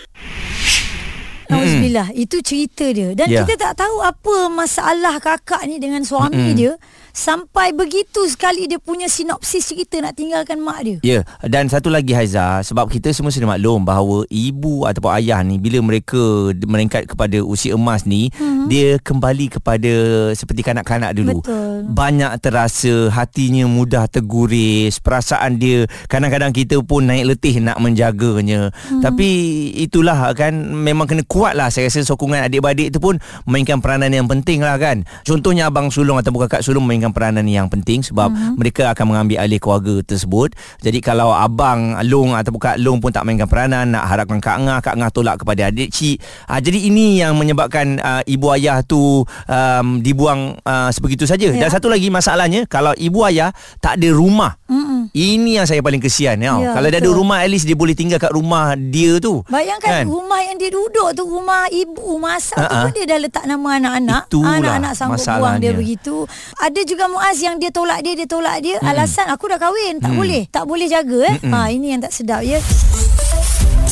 Alhamdulillah 1.49 2.07
Itu 2.13 2.41
cerita 2.41 2.85
dia 2.89 3.13
Dan 3.13 3.27
Ya. 3.29 3.41
kita 3.41 3.57
tak 3.57 3.73
tahu 3.81 4.01
Apa 4.01 4.49
masalah 4.49 5.17
kakak 5.19 5.65
ni 5.65 5.77
Dengan 5.77 6.01
suami 6.05 6.53
Mm-mm. 6.53 6.57
dia 6.57 6.73
Sampai 7.15 7.71
begitu 7.71 8.27
sekali 8.27 8.67
Dia 8.67 8.77
punya 8.77 9.07
sinopsis 9.07 9.71
cerita 9.71 9.97
Nak 9.99 10.13
tinggalkan 10.13 10.59
mak 10.59 10.79
dia 10.83 10.97
Ya, 11.01 11.19
dan 11.45 11.69
satu 11.69 11.87
lagi 11.87 12.11
Haiza, 12.11 12.59
sebab 12.61 12.89
kita 12.89 13.11
semua 13.11 13.31
sudah 13.31 13.55
maklum 13.55 13.85
bahawa 13.85 14.25
ibu 14.27 14.83
ataupun 14.83 15.11
ayah 15.21 15.39
ni 15.41 15.55
bila 15.55 15.79
mereka 15.79 16.51
meningkat 16.65 17.05
kepada 17.05 17.39
usia 17.41 17.75
emas 17.75 18.03
ni, 18.03 18.33
hmm. 18.33 18.67
dia 18.67 18.97
kembali 18.99 19.59
kepada 19.59 19.91
seperti 20.33 20.61
kanak-kanak 20.65 21.13
dulu. 21.13 21.39
Betul. 21.39 21.64
Banyak 21.84 22.39
terasa 22.39 23.10
hatinya 23.12 23.67
mudah 23.67 24.08
terguris, 24.08 25.01
perasaan 25.03 25.58
dia 25.60 25.89
kadang-kadang 26.08 26.55
kita 26.55 26.79
pun 26.86 27.10
naik 27.10 27.36
letih 27.36 27.60
nak 27.60 27.82
menjaganya. 27.82 28.72
Hmm. 28.88 29.01
Tapi 29.03 29.29
itulah 29.75 30.32
kan 30.38 30.53
memang 30.55 31.10
kena 31.10 31.24
kuat 31.27 31.58
lah 31.58 31.67
saya 31.74 31.91
rasa 31.91 32.05
sokongan 32.05 32.48
adik-beradik 32.48 32.96
tu 32.96 33.00
pun 33.03 33.20
mainkan 33.44 33.84
peranan 33.84 34.13
yang 34.13 34.29
penting 34.29 34.62
lah 34.62 34.79
kan. 34.79 35.03
Contohnya 35.25 35.67
abang 35.67 35.89
sulung 35.91 36.22
ataupun 36.22 36.48
kakak 36.48 36.62
sulung 36.62 36.86
mainkan 36.86 37.12
peranan 37.12 37.44
yang 37.50 37.67
penting 37.67 38.05
sebab 38.05 38.32
hmm. 38.32 38.55
mereka 38.55 38.94
akan 38.96 39.05
mengambil 39.12 39.41
alih 39.41 39.60
keluarga 39.60 39.96
tersebut. 40.05 40.53
Jadi 40.79 41.00
kalau 41.01 41.34
abang 41.34 41.98
long 42.05 42.38
ataupun 42.38 42.62
kak 42.62 42.77
long 42.79 43.01
pun 43.01 43.10
tak 43.10 43.25
mainkan 43.25 43.50
peranan 43.50 43.91
nak 43.91 44.05
harapkan 44.05 44.38
kak 44.38 44.58
ngah, 44.62 44.79
kak 44.79 44.96
ngah 44.96 45.10
tolak 45.10 45.41
kepada 45.41 45.74
adik 45.74 45.89
cik. 45.89 46.17
Ha, 46.46 46.62
jadi 46.62 46.79
ini 46.91 47.24
yang 47.24 47.34
menyebabkan 47.36 47.98
uh, 48.00 48.22
ibu 48.29 48.48
ayah 48.53 48.86
tu 48.86 49.25
um, 49.25 49.88
dibuang 50.01 50.60
uh, 50.62 50.89
sebegitu 50.94 51.25
saja. 51.25 51.50
Ya. 51.50 51.64
Dan 51.65 51.74
satu 51.74 51.89
lagi 51.89 52.07
masalahnya 52.07 52.62
kalau 52.65 52.93
ibu 52.95 53.25
ayah 53.25 53.50
tak 53.79 53.98
ada 53.98 54.10
rumah. 54.12 54.53
Mm-mm. 54.65 55.10
Ini 55.12 55.57
yang 55.57 55.65
saya 55.65 55.79
paling 55.79 55.98
kesian 55.98 56.38
ya. 56.38 56.53
Ya, 56.55 56.72
Kalau 56.72 56.88
dia 56.88 56.98
ada 56.98 57.05
betul. 57.05 57.17
rumah 57.17 57.38
at 57.39 57.48
least 57.48 57.63
dia 57.63 57.74
boleh 57.74 57.93
tinggal 57.93 58.17
kat 58.17 58.29
rumah 58.29 58.74
dia 58.75 59.17
tu. 59.17 59.41
Bayangkan 59.48 59.89
Kan? 59.91 60.05
rumah 60.05 60.39
yang 60.39 60.55
dia 60.55 60.69
duduk 60.69 61.10
tu 61.12 61.24
Rumah 61.25 61.65
ibu 61.67 62.17
masak 62.17 62.53
tu 62.55 62.65
Ha-ha. 62.67 62.84
pun 62.84 62.93
dia 62.93 63.05
dah 63.05 63.17
letak 63.17 63.43
nama 63.43 63.67
anak-anak. 63.75 64.22
Itulah 64.27 64.55
Anak-anak 64.55 64.93
sanggup 64.93 65.17
buang 65.17 65.34
dia 65.57 65.72
masalahnya. 65.72 65.72
begitu. 65.74 66.15
Ada 66.55 66.81
juga 66.84 67.03
Muaz 67.07 67.38
yang 67.39 67.55
dia 67.57 67.69
tolak 67.69 68.00
dia, 68.01 68.13
dia 68.13 68.25
tolak 68.25 68.57
dia. 68.60 68.77
Alasan 68.79 69.25
aku 69.27 69.45
dah 69.48 69.57
kahwin, 69.57 69.98
tak 69.98 70.12
boleh. 70.12 70.45
Tak 70.48 70.63
boleh 70.63 70.86
jaga 70.86 71.19
eh. 71.27 71.38
Ha 71.43 71.69
ini 71.69 71.91
yang 71.91 72.01
tak 72.01 72.12
sedap 72.12 72.41
ya. 72.41 72.62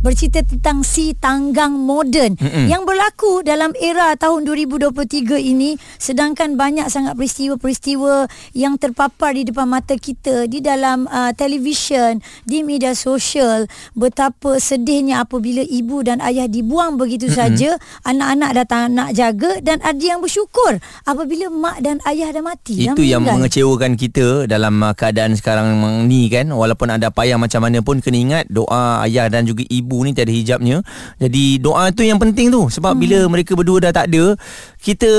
Bercerita 0.00 0.40
tentang 0.40 0.80
si 0.80 1.12
tanggang 1.12 1.76
moden 1.76 2.32
Mm-mm. 2.40 2.66
yang 2.72 2.88
berlaku 2.88 3.44
dalam 3.44 3.76
era 3.76 4.16
tahun 4.16 4.48
2023 4.48 4.96
ini 5.36 5.76
sedangkan 6.00 6.56
banyak 6.56 6.88
sangat 6.88 7.20
peristiwa-peristiwa 7.20 8.24
yang 8.56 8.80
terpapar 8.80 9.36
di 9.36 9.44
depan 9.44 9.68
mata 9.68 9.92
kita 9.94 10.48
di 10.48 10.64
dalam 10.64 11.04
uh, 11.04 11.36
televisyen 11.36 12.24
di 12.48 12.64
media 12.64 12.96
sosial 12.96 13.68
betapa 13.92 14.56
sedihnya 14.56 15.20
apabila 15.20 15.60
ibu 15.60 16.00
dan 16.00 16.24
ayah 16.24 16.48
dibuang 16.48 16.96
begitu 16.96 17.28
Mm-mm. 17.28 17.36
saja 17.36 17.70
anak-anak 18.02 18.50
dah 18.56 18.66
tak 18.66 18.84
nak 18.88 19.10
jaga 19.12 19.60
dan 19.60 19.84
ada 19.84 20.00
yang 20.00 20.24
bersyukur 20.24 20.80
apabila 21.04 21.52
mak 21.52 21.84
dan 21.84 22.00
ayah 22.08 22.32
dah 22.32 22.40
mati 22.40 22.88
Itu 22.88 23.04
yang 23.04 23.20
meninggal. 23.20 23.36
mengecewakan 23.44 23.92
kita 24.00 24.48
dalam 24.48 24.80
uh, 24.80 24.96
keadaan 24.96 25.36
sekarang 25.36 25.76
ni 26.08 26.32
kan 26.32 26.48
walaupun 26.48 26.88
ada 26.88 27.12
payah 27.12 27.36
macam 27.36 27.68
mana 27.68 27.84
pun 27.84 28.00
kena 28.00 28.16
ingat 28.16 28.44
doa 28.48 29.04
ayah 29.04 29.28
dan 29.28 29.44
juga 29.44 29.60
ibu 29.68 29.89
ni 30.06 30.14
tiada 30.14 30.30
hijabnya. 30.30 30.82
Jadi 31.18 31.58
doa 31.58 31.90
tu 31.90 32.06
yang 32.06 32.22
penting 32.22 32.54
tu 32.54 32.70
sebab 32.70 32.94
hmm. 32.94 33.00
bila 33.02 33.18
mereka 33.26 33.52
berdua 33.58 33.90
dah 33.90 33.92
tak 33.92 34.10
ada 34.12 34.38
kita 34.80 35.10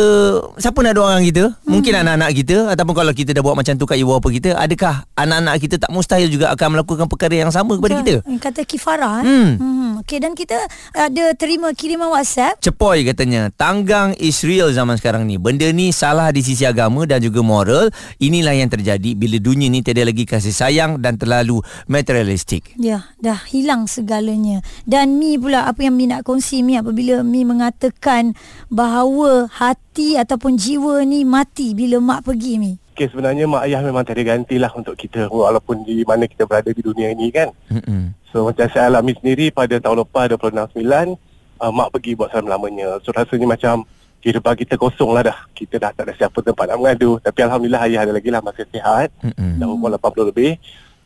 siapa 0.58 0.80
nak 0.82 0.96
doakan 0.98 1.22
kita? 1.28 1.44
Mungkin 1.68 1.92
Hmm. 1.92 2.01
anak-anak 2.08 2.32
kita 2.34 2.58
ataupun 2.72 2.96
kalau 2.96 3.13
kita 3.13 3.36
dah 3.36 3.44
buat 3.44 3.54
macam 3.54 3.75
tu 3.75 3.86
kat 3.86 4.00
ibu 4.00 4.16
bapa 4.16 4.28
kita 4.32 4.56
adakah 4.56 5.06
anak-anak 5.13 5.56
kita 5.60 5.75
tak 5.78 5.92
mustahil 5.92 6.32
juga 6.32 6.50
akan 6.56 6.80
melakukan 6.80 7.06
perkara 7.06 7.36
yang 7.46 7.51
sama 7.51 7.75
kepada 7.78 8.00
kita? 8.01 8.13
Yang 8.25 8.42
Kata 8.42 8.62
kifarah 8.66 9.16
eh. 9.22 9.25
Hmm. 9.28 9.51
Hmm. 9.60 9.92
Okey 10.01 10.18
dan 10.18 10.34
kita 10.34 10.58
ada 10.98 11.25
terima 11.38 11.70
kiriman 11.78 12.10
WhatsApp 12.10 12.58
Cepoi 12.58 13.06
katanya 13.06 13.54
Tanggang 13.54 14.18
is 14.18 14.42
real 14.42 14.74
zaman 14.74 14.98
sekarang 14.98 15.30
ni 15.30 15.38
Benda 15.38 15.70
ni 15.70 15.94
salah 15.94 16.34
di 16.34 16.42
sisi 16.42 16.66
agama 16.66 17.06
dan 17.06 17.22
juga 17.22 17.46
moral 17.46 17.94
Inilah 18.18 18.58
yang 18.58 18.72
terjadi 18.72 19.13
Bila 19.13 19.38
dunia 19.38 19.70
ni 19.70 19.86
tiada 19.86 20.01
lagi 20.01 20.25
kasih 20.25 20.56
sayang 20.56 20.98
Dan 20.98 21.22
terlalu 21.22 21.62
materialistik 21.86 22.74
Ya, 22.82 23.12
dah 23.22 23.38
hilang 23.51 23.86
segalanya. 23.86 24.61
Dan 24.84 25.18
Mi 25.22 25.38
pula 25.38 25.68
apa 25.68 25.82
yang 25.86 25.96
Mi 25.96 26.10
nak 26.10 26.25
kongsi 26.25 26.62
Mi 26.62 26.77
apabila 26.77 27.22
Mi 27.22 27.46
mengatakan 27.46 28.34
bahawa 28.68 29.51
hati 29.51 30.15
ataupun 30.18 30.58
jiwa 30.58 31.03
ni 31.06 31.25
mati 31.25 31.74
bila 31.77 32.01
mak 32.01 32.27
pergi 32.27 32.53
Mi. 32.58 32.74
Okay, 32.91 33.08
sebenarnya 33.08 33.48
mak 33.48 33.65
ayah 33.65 33.82
memang 33.82 34.03
tiada 34.03 34.22
gantilah 34.22 34.72
untuk 34.75 35.00
kita 35.00 35.32
walaupun 35.32 35.88
di 35.88 36.03
mana 36.03 36.27
kita 36.27 36.44
berada 36.44 36.70
di 36.70 36.84
dunia 36.84 37.10
ini 37.15 37.32
kan. 37.32 37.50
Mm-mm. 37.72 38.13
So 38.30 38.46
macam 38.48 38.68
saya 38.68 38.91
alami 38.91 39.15
sendiri 39.15 39.50
pada 39.50 39.80
tahun 39.80 40.03
lepas 40.03 40.27
26-9 40.36 41.15
uh, 41.62 41.72
mak 41.72 41.89
pergi 41.96 42.20
buat 42.20 42.30
selama-lamanya. 42.36 43.00
So 43.01 43.15
rasanya 43.15 43.48
macam 43.48 43.88
kehidupan 44.22 44.53
kita 44.53 44.77
kosong 44.77 45.18
lah 45.18 45.24
dah. 45.25 45.38
Kita 45.56 45.82
dah 45.82 45.91
tak 45.96 46.10
ada 46.10 46.13
siapa 46.13 46.39
tempat 46.46 46.68
nak 46.70 46.77
mengadu. 46.77 47.18
Tapi 47.24 47.39
Alhamdulillah 47.41 47.82
ayah 47.89 48.00
ada 48.06 48.13
lagi 48.13 48.30
lah 48.30 48.41
masih 48.44 48.65
sihat. 48.70 49.10
Mm-mm. 49.24 49.58
Dah 49.58 49.68
umur 49.72 49.89
80 49.96 50.30
lebih. 50.36 50.51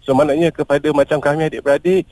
So 0.05 0.13
maknanya 0.13 0.53
kepada 0.53 0.85
macam 0.93 1.17
kami 1.17 1.49
adik-beradik 1.49 2.05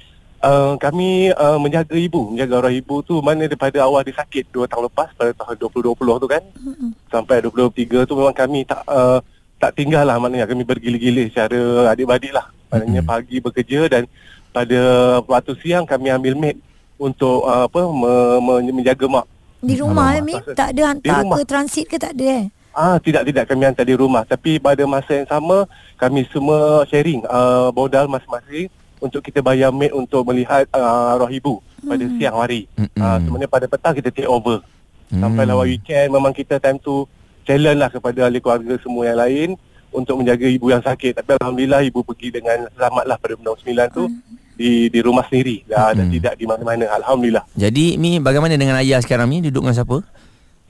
Uh, 0.44 0.76
kami 0.76 1.32
uh, 1.32 1.56
menjaga 1.56 1.96
ibu, 1.96 2.36
menjaga 2.36 2.60
arwah 2.60 2.76
ibu 2.76 3.00
tu 3.00 3.24
mana 3.24 3.48
daripada 3.48 3.80
awal 3.80 4.04
dia 4.04 4.12
sakit 4.12 4.52
2 4.52 4.68
tahun 4.68 4.92
lepas 4.92 5.08
pada 5.16 5.32
tahun 5.32 5.56
2020 5.56 5.96
tu 6.20 6.28
kan. 6.28 6.44
Mm-mm. 6.60 6.90
Sampai 7.08 7.40
2023 7.40 8.04
tu 8.04 8.14
memang 8.20 8.36
kami 8.36 8.68
tak 8.68 8.84
uh, 8.84 9.24
tak 9.56 9.72
tinggal 9.80 10.04
lah 10.04 10.20
maknanya 10.20 10.44
kami 10.44 10.68
bergila-gila 10.68 11.24
secara 11.32 11.60
adik-beradik 11.96 12.36
lah. 12.36 12.52
Maknanya 12.68 13.00
Mm-mm. 13.00 13.14
pagi 13.16 13.38
bekerja 13.40 13.88
dan 13.88 14.04
pada 14.52 14.80
waktu 15.24 15.56
siang 15.64 15.88
kami 15.88 16.12
ambil 16.12 16.36
maid 16.36 16.60
untuk 17.00 17.48
uh, 17.48 17.72
apa 17.72 17.80
me, 17.88 18.14
me, 18.44 18.54
menjaga 18.84 19.08
mak. 19.08 19.26
Di 19.64 19.80
rumah 19.80 20.12
eh, 20.12 20.20
Alamak, 20.20 20.44
Mi 20.44 20.56
tak- 20.60 20.76
ada 20.76 20.82
hantar 20.92 21.20
rumah. 21.24 21.38
ke 21.40 21.44
transit 21.48 21.86
ke 21.88 21.96
tak 21.96 22.20
ada 22.20 22.44
eh? 22.44 22.46
Ah 22.76 23.00
tidak 23.00 23.32
tidak 23.32 23.48
kami 23.48 23.64
hantar 23.64 23.88
di 23.88 23.96
rumah 23.96 24.28
tapi 24.28 24.60
pada 24.60 24.84
masa 24.84 25.24
yang 25.24 25.30
sama 25.32 25.64
kami 25.96 26.28
semua 26.36 26.84
sharing 26.92 27.24
uh, 27.32 27.72
modal 27.72 28.12
masing-masing 28.12 28.68
untuk 29.04 29.20
kita 29.20 29.44
bayar 29.44 29.76
maid 29.76 29.92
untuk 29.92 30.24
melihat 30.24 30.64
uh, 30.72 31.20
arwah 31.20 31.28
ibu 31.28 31.60
pada 31.84 32.00
Hmm. 32.00 32.16
siang 32.16 32.40
hari. 32.40 32.72
Mm-mm. 32.80 33.04
Ah 33.04 33.20
sebenarnya 33.20 33.52
pada 33.52 33.66
petang 33.68 33.92
kita 33.92 34.08
take 34.08 34.32
over. 34.32 34.64
Mm. 35.12 35.20
Sampai 35.20 35.44
lawat 35.44 35.68
weekend 35.68 36.08
memang 36.16 36.32
kita 36.32 36.56
time 36.64 36.80
tu 36.80 37.04
challenge 37.44 37.76
lah 37.84 37.92
kepada 37.92 38.32
ahli 38.32 38.40
keluarga 38.40 38.80
semua 38.80 39.04
yang 39.04 39.20
lain 39.20 39.50
untuk 39.92 40.24
menjaga 40.24 40.48
ibu 40.48 40.72
yang 40.72 40.80
sakit. 40.80 41.20
Tapi 41.20 41.36
alhamdulillah 41.44 41.84
ibu 41.84 42.00
pergi 42.02 42.32
dengan 42.32 42.72
selamat 42.72 43.04
lah 43.04 43.18
pada 43.20 43.36
bulan 43.36 43.60
9 43.60 43.92
tu 43.92 44.08
di 44.54 44.88
di 44.88 45.00
rumah 45.04 45.28
sendiri 45.28 45.68
dah, 45.68 45.92
dan 45.92 46.08
Mm-mm. 46.08 46.16
tidak 46.16 46.34
di 46.40 46.46
mana-mana 46.48 46.86
alhamdulillah. 46.96 47.44
Jadi 47.60 48.00
Mi 48.00 48.24
bagaimana 48.24 48.56
dengan 48.56 48.80
ayah 48.80 49.04
sekarang 49.04 49.28
Mi 49.28 49.44
Duduk 49.44 49.68
dengan 49.68 49.76
siapa? 49.76 50.00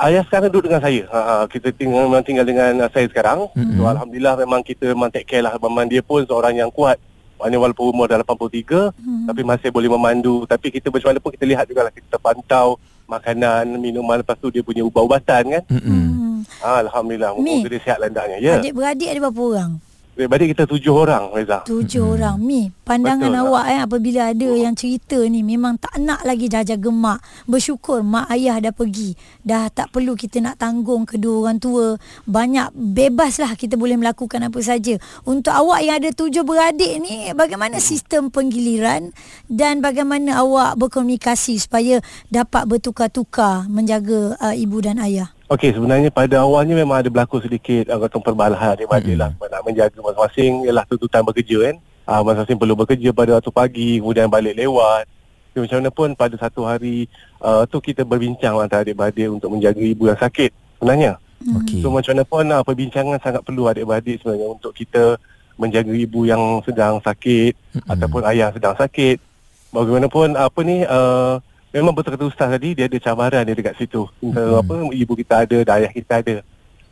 Ayah 0.01 0.25
sekarang 0.25 0.49
duduk 0.49 0.67
dengan 0.67 0.81
saya. 0.81 1.05
Ha, 1.13 1.19
ha, 1.21 1.33
kita 1.45 1.69
tinggal 1.69 2.09
memang 2.09 2.25
tinggal 2.25 2.43
dengan 2.43 2.81
uh, 2.81 2.89
saya 2.89 3.05
sekarang. 3.05 3.47
Mm-mm. 3.53 3.77
So 3.77 3.85
alhamdulillah 3.85 4.35
memang 4.41 4.65
kita 4.65 4.89
memang 4.89 5.13
take 5.13 5.29
care 5.29 5.45
lah. 5.45 5.53
Memang 5.61 5.85
dia 5.85 6.01
pun 6.01 6.25
seorang 6.25 6.57
yang 6.57 6.73
kuat. 6.73 6.97
Maknanya 7.37 7.59
walaupun 7.59 7.85
umur 7.89 8.05
dah 8.07 8.19
83 8.19 8.93
Hmm. 8.93 9.25
tapi 9.27 9.41
masih 9.43 9.69
boleh 9.69 9.89
memandu. 9.89 10.45
Tapi 10.45 10.69
kita 10.69 10.87
macam 10.87 11.11
mana 11.11 11.19
pun 11.19 11.31
kita 11.33 11.45
lihat 11.45 11.65
juga 11.67 11.87
lah 11.87 11.93
kita 11.93 12.17
pantau 12.17 12.79
makanan, 13.03 13.77
minuman 13.77 14.23
lepas 14.23 14.39
tu 14.39 14.47
dia 14.47 14.63
punya 14.63 14.81
ubat-ubatan 14.81 15.43
kan. 15.59 15.63
Hmm. 15.67 16.41
Ha, 16.63 16.87
alhamdulillah 16.87 17.35
moga 17.35 17.67
dia 17.67 17.81
sihat 17.81 17.97
landaknya. 17.99 18.37
Ya. 18.39 18.53
Adik-beradik 18.59 19.07
ada 19.11 19.19
berapa 19.27 19.41
orang? 19.43 19.71
Adik-beradik 20.13 20.53
kita 20.53 20.69
tujuh 20.69 20.93
orang 20.93 21.33
Reza. 21.33 21.65
Tujuh 21.65 22.05
hmm. 22.05 22.13
orang. 22.13 22.37
Mi 22.37 22.69
Pandangan 22.85 23.33
Betul. 23.33 23.43
awak 23.49 23.65
eh 23.73 23.79
Apabila 23.81 24.21
ada 24.29 24.49
yang 24.53 24.77
cerita 24.77 25.17
ni 25.25 25.41
Memang 25.41 25.81
tak 25.81 25.97
nak 25.97 26.21
lagi 26.21 26.45
dah 26.53 26.61
jaga 26.61 26.93
mak 26.93 27.17
Bersyukur 27.49 28.05
mak 28.05 28.29
ayah 28.29 28.61
dah 28.61 28.69
pergi. 28.69 29.17
Dah 29.41 29.73
tak 29.73 29.89
perlu 29.89 30.13
kita 30.13 30.37
nak 30.37 30.61
tanggung 30.61 31.09
Kedua 31.09 31.49
orang 31.49 31.57
tua. 31.57 31.97
Banyak 32.29 32.77
bebas 32.77 33.41
lah 33.41 33.57
Kita 33.57 33.73
boleh 33.73 33.97
melakukan 33.97 34.37
apa 34.45 34.59
saja. 34.61 35.01
Untuk 35.25 35.49
awak 35.49 35.81
yang 35.81 35.97
ada 35.97 36.13
tujuh 36.13 36.45
beradik 36.45 37.01
ni 37.01 37.33
Bagaimana 37.33 37.81
sistem 37.81 38.29
penggiliran 38.29 39.17
Dan 39.49 39.81
bagaimana 39.81 40.45
awak 40.45 40.77
berkomunikasi 40.77 41.57
Supaya 41.57 42.05
dapat 42.29 42.69
bertukar-tukar 42.69 43.65
Menjaga 43.65 44.37
uh, 44.37 44.53
ibu 44.53 44.77
dan 44.77 45.01
ayah 45.01 45.33
Okey 45.53 45.69
sebenarnya 45.69 46.09
pada 46.09 46.41
awalnya 46.41 46.73
memang 46.73 47.05
ada 47.05 47.13
berlaku 47.13 47.37
sedikit 47.37 47.85
uh, 47.93 48.01
kata 48.01 48.17
perbalahan 48.25 48.73
adik-beradik 48.73 49.13
lah 49.13 49.29
sebab 49.37 49.47
nak 49.53 49.61
menjaga 49.61 49.97
masing-masing 50.01 50.51
ialah 50.65 50.83
tuntutan 50.89 51.21
bekerja 51.21 51.57
kan. 51.69 51.75
Uh, 52.09 52.21
masing-masing 52.25 52.57
perlu 52.57 52.73
bekerja 52.73 53.09
pada 53.13 53.37
waktu 53.37 53.51
pagi 53.53 53.89
kemudian 54.01 54.25
balik 54.33 54.57
lewat. 54.57 55.05
Tapi 55.53 55.69
macam 55.69 55.77
mana 55.77 55.91
pun 55.93 56.09
pada 56.17 56.35
satu 56.41 56.65
hari 56.65 57.05
uh, 57.37 57.69
tu 57.69 57.77
kita 57.77 58.01
berbincang 58.01 58.57
antara 58.57 58.81
adik-beradik 58.81 59.29
untuk 59.29 59.53
menjaga 59.53 59.77
ibu 59.77 60.09
yang 60.09 60.17
sakit 60.17 60.49
sebenarnya. 60.81 61.21
Okey. 61.61 61.85
So 61.85 61.93
macam 61.93 62.11
mana 62.17 62.23
pun 62.25 62.45
uh, 62.49 62.63
perbincangan 62.65 63.17
sangat 63.21 63.41
perlu 63.45 63.69
adik-beradik 63.69 64.25
sebenarnya 64.25 64.47
untuk 64.57 64.73
kita 64.73 65.21
menjaga 65.61 65.93
ibu 65.93 66.25
yang 66.25 66.41
sedang 66.65 66.97
sakit 66.97 67.53
Mm-mm. 67.53 67.93
ataupun 67.93 68.25
ayah 68.33 68.49
sedang 68.49 68.73
sakit. 68.73 69.21
Bagaimanapun 69.69 70.33
apa 70.33 70.59
ni 70.65 70.81
uh, 70.81 71.37
memang 71.73 71.93
betul 71.97 72.13
kata 72.13 72.29
ustaz 72.29 72.47
tadi 72.53 72.77
dia 72.77 72.85
ada 72.85 72.97
cabaran 73.01 73.41
dia 73.43 73.57
dekat 73.57 73.75
situ. 73.81 74.05
Mm-hmm. 74.21 74.61
apa 74.61 74.73
ibu 74.93 75.13
kita 75.17 75.35
ada 75.43 75.57
dan 75.65 75.73
ayah 75.81 75.91
kita 75.91 76.13
ada. 76.21 76.35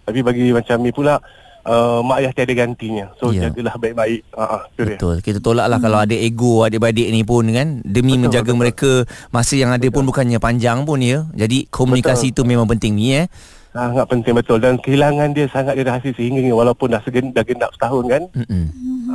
Tapi 0.01 0.19
bagi 0.25 0.49
macam 0.49 0.77
ni 0.81 0.89
pula 0.89 1.21
uh, 1.65 2.01
mak 2.01 2.17
ayah 2.25 2.31
tiada 2.33 2.53
gantinya. 2.57 3.13
So 3.21 3.29
yeah. 3.29 3.49
jagalah 3.49 3.77
baik-baik. 3.77 4.21
Ha 4.33 4.43
ah 4.43 4.63
tu 4.73 4.81
dia. 4.81 4.97
Betul. 4.97 5.15
Kita 5.21 5.37
tolaklah 5.37 5.77
hmm. 5.77 5.85
kalau 5.85 5.99
ada 6.01 6.15
ego 6.17 6.65
adik-beradik 6.65 7.07
ni 7.13 7.21
pun 7.21 7.45
kan 7.53 7.79
demi 7.85 8.17
Betul, 8.17 8.21
menjaga 8.25 8.51
betul. 8.51 8.59
mereka 8.59 8.91
masa 9.29 9.53
yang 9.55 9.71
ada 9.71 9.87
pun 9.93 10.03
bukannya 10.09 10.41
panjang 10.41 10.81
pun 10.83 10.99
ya. 10.99 11.29
Jadi 11.37 11.69
komunikasi 11.69 12.33
itu 12.33 12.41
memang 12.41 12.65
penting 12.65 12.97
ni 12.97 13.21
eh. 13.21 13.29
Sangat 13.71 14.03
penting 14.11 14.35
betul 14.35 14.59
dan 14.59 14.75
kehilangan 14.83 15.31
dia 15.31 15.47
sangat 15.47 15.79
dia 15.79 15.87
rahsia 15.87 16.11
sehingga 16.11 16.43
walaupun 16.51 16.91
dah 16.91 16.99
segen, 17.07 17.31
dah 17.31 17.39
genap 17.39 17.71
setahun 17.71 18.03
kan. 18.03 18.23
Mm-mm. 18.35 18.65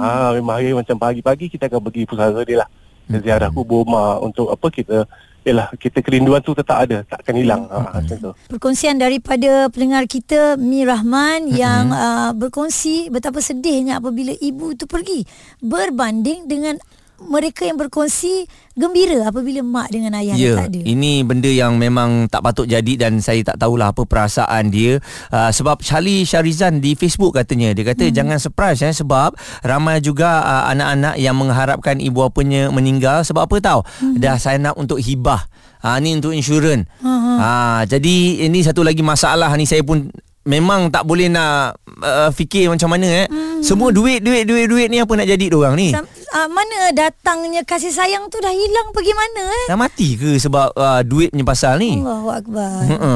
Ah 0.00 0.32
memang 0.32 0.56
hari 0.56 0.72
macam 0.72 0.96
pagi-pagi 0.96 1.52
kita 1.52 1.68
akan 1.68 1.80
pergi 1.84 2.08
pusara 2.08 2.40
dia 2.40 2.64
lah. 2.64 2.68
Kita 3.04 3.18
ziarah 3.20 3.50
kubur 3.52 3.84
mak 3.84 4.24
untuk 4.24 4.48
apa 4.48 4.66
kita 4.72 5.04
Yalah 5.46 5.70
kita 5.78 6.02
kerinduan 6.02 6.42
tu 6.42 6.58
tetap 6.58 6.74
ada 6.82 7.06
takkan 7.06 7.38
hilang. 7.38 7.70
Ha 7.70 8.02
macam 8.02 8.16
tu. 8.18 8.30
Perkongsian 8.50 8.98
daripada 8.98 9.70
pendengar 9.70 10.10
kita 10.10 10.58
Mi 10.58 10.82
Rahman 10.82 11.46
mm-hmm. 11.46 11.54
yang 11.54 11.84
uh, 11.94 12.30
berkongsi 12.34 13.14
betapa 13.14 13.38
sedihnya 13.38 14.02
apabila 14.02 14.34
ibu 14.34 14.74
itu 14.74 14.90
pergi 14.90 15.22
berbanding 15.62 16.50
dengan 16.50 16.74
mereka 17.22 17.64
yang 17.64 17.80
berkongsi 17.80 18.44
gembira 18.76 19.24
apabila 19.24 19.64
mak 19.64 19.88
dengan 19.88 20.12
ayah 20.20 20.36
Ya, 20.36 20.52
dah 20.52 20.68
tak 20.68 20.76
ada. 20.76 20.80
ini 20.84 21.24
benda 21.24 21.48
yang 21.48 21.80
memang 21.80 22.28
tak 22.28 22.44
patut 22.44 22.68
jadi 22.68 22.92
dan 23.00 23.24
saya 23.24 23.40
tak 23.40 23.56
tahulah 23.56 23.96
apa 23.96 24.04
perasaan 24.04 24.68
dia. 24.68 25.00
Uh, 25.32 25.48
sebab 25.48 25.80
Charlie 25.80 26.28
Syarizan 26.28 26.84
di 26.84 26.92
Facebook 26.92 27.40
katanya, 27.40 27.72
dia 27.72 27.88
kata 27.88 28.08
hmm. 28.08 28.14
jangan 28.14 28.36
surprise 28.36 28.84
eh 28.84 28.92
sebab 28.92 29.32
ramai 29.64 30.04
juga 30.04 30.44
uh, 30.44 30.64
anak-anak 30.76 31.16
yang 31.16 31.36
mengharapkan 31.40 31.96
ibu 31.98 32.28
bapanya 32.28 32.68
meninggal 32.68 33.24
sebab 33.24 33.48
apa 33.48 33.56
tahu? 33.64 33.80
Hmm. 34.04 34.20
Dah 34.20 34.36
sign 34.36 34.68
up 34.68 34.76
untuk 34.76 35.00
hibah. 35.00 35.48
Ha 35.80 36.00
ni 36.00 36.16
untuk 36.16 36.32
insurans. 36.32 36.88
Ha, 37.04 37.12
ha. 37.12 37.32
Ha 37.36 37.50
jadi 37.88 38.48
ini 38.48 38.64
satu 38.64 38.80
lagi 38.84 39.04
masalah 39.04 39.52
ni 39.56 39.68
saya 39.68 39.84
pun 39.84 40.08
memang 40.46 40.88
tak 40.94 41.02
boleh 41.04 41.26
nak 41.28 41.76
uh, 42.00 42.30
fikir 42.30 42.70
macam 42.70 42.92
mana 42.92 43.24
eh. 43.24 43.26
Hmm. 43.28 43.60
Semua 43.60 43.90
duit 43.90 44.22
duit 44.22 44.46
duit 44.46 44.70
duit 44.70 44.88
ni 44.88 45.02
apa 45.02 45.12
nak 45.18 45.26
jadi 45.26 45.50
orang 45.52 45.74
ni? 45.74 45.90
Sam, 45.90 46.06
uh, 46.36 46.48
mana 46.52 46.92
datangnya 46.92 47.64
kasih 47.64 47.92
sayang 47.92 48.28
tu 48.28 48.36
dah 48.44 48.52
hilang 48.52 48.92
pergi 48.92 49.12
mana 49.16 49.44
eh? 49.48 49.66
Dah 49.72 49.78
mati 49.80 50.20
ke 50.20 50.36
sebab 50.36 50.76
uh, 50.76 51.00
duit 51.00 51.32
punya 51.32 51.46
pasal 51.48 51.80
ni? 51.80 51.96
Allahu 51.96 52.28
akbar. 52.28 52.72
Ha. 52.84 53.14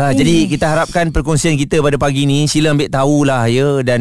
Ha, 0.00 0.16
jadi 0.16 0.48
kita 0.48 0.70
harapkan 0.70 1.12
perkongsian 1.12 1.60
kita 1.60 1.82
pada 1.84 2.00
pagi 2.00 2.24
ni 2.24 2.48
sila 2.48 2.72
ambil 2.72 2.88
tahulah 2.88 3.44
ya 3.52 3.84
dan 3.84 4.00